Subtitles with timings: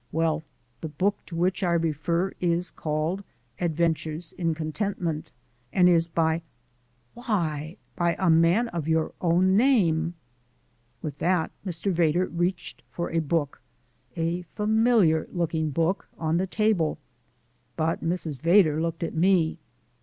[0.11, 0.43] Well,
[0.79, 3.23] the book to which I refer is called
[3.59, 5.31] 'Adventures in Contentment,'
[5.71, 6.41] and is by
[7.13, 10.15] Why, a man of your own name!"
[11.03, 11.91] With that Mr.
[11.91, 13.61] Vedder reached for a book
[14.17, 16.97] a familiar looking book on the table,
[17.77, 18.41] but Mrs.
[18.41, 19.59] Vedder looked at me.